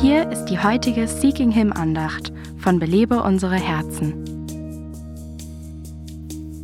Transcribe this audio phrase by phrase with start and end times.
[0.00, 4.14] Hier ist die heutige Seeking Him Andacht von Belebe unsere Herzen.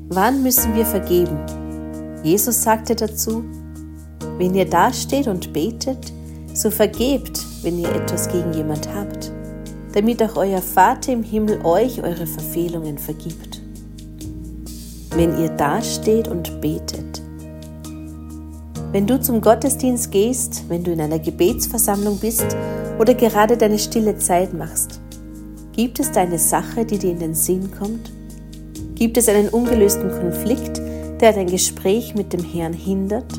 [0.09, 1.39] Wann müssen wir vergeben?
[2.25, 3.45] Jesus sagte dazu,
[4.39, 6.13] wenn ihr dasteht und betet,
[6.55, 9.31] so vergebt, wenn ihr etwas gegen jemand habt,
[9.93, 13.61] damit auch euer Vater im Himmel euch eure Verfehlungen vergibt.
[15.15, 17.08] Wenn ihr dasteht und betet.
[18.91, 22.57] Wenn du zum Gottesdienst gehst, wenn du in einer Gebetsversammlung bist
[22.99, 25.01] oder gerade deine stille Zeit machst,
[25.73, 28.11] gibt es da eine Sache, die dir in den Sinn kommt?
[28.95, 30.81] Gibt es einen ungelösten Konflikt,
[31.21, 33.31] der dein Gespräch mit dem Herrn hindert?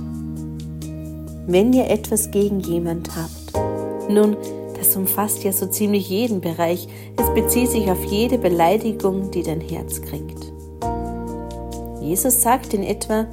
[1.47, 4.37] Wenn ihr etwas gegen jemand habt, nun,
[4.77, 6.87] das umfasst ja so ziemlich jeden Bereich,
[7.17, 10.53] es bezieht sich auf jede Beleidigung, die dein Herz kränkt.
[12.01, 13.25] Jesus sagt in etwa,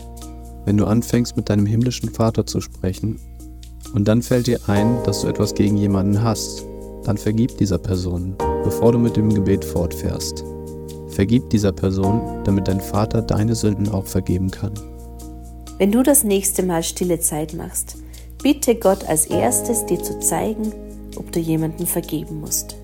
[0.67, 3.19] wenn du anfängst mit deinem himmlischen Vater zu sprechen
[3.95, 6.65] und dann fällt dir ein, dass du etwas gegen jemanden hast,
[7.05, 10.45] dann vergib dieser Person, bevor du mit dem Gebet fortfährst.
[11.09, 14.75] Vergib dieser Person, damit dein Vater deine Sünden auch vergeben kann.
[15.79, 17.97] Wenn du das nächste Mal stille Zeit machst,
[18.43, 20.73] bitte Gott als erstes dir zu zeigen,
[21.17, 22.77] ob du jemanden vergeben musst.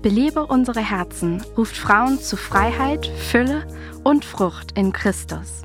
[0.00, 3.66] Belebe unsere Herzen ruft Frauen zu Freiheit, Fülle
[4.02, 5.64] und Frucht in Christus.